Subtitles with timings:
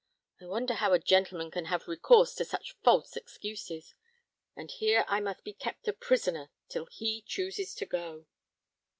[0.41, 3.93] I wonder how a gentleman can have recourse to such false excuses,
[4.55, 8.25] and here I must be kept a prisoner till he chooses to go."